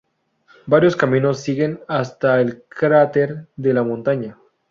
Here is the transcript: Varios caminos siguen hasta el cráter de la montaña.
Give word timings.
Varios 0.65 0.95
caminos 0.95 1.39
siguen 1.41 1.79
hasta 1.87 2.41
el 2.41 2.63
cráter 2.63 3.47
de 3.55 3.71
la 3.75 3.83
montaña. 3.83 4.35